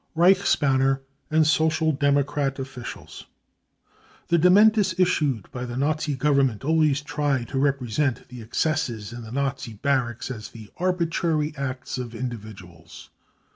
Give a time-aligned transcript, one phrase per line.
[0.17, 3.27] Reichsbanner and Social Democrat Officials.
[4.29, 8.27] The dementis issued by the Nazi Government always try to represe^?
[8.27, 13.11] the excesses in the Nazi barracks as the arbitrary acts of individuals.